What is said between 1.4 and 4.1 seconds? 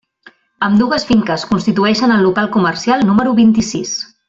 constitueixen el local comercial número vint-i-sis.